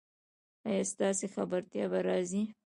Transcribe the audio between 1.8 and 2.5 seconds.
به راځي؟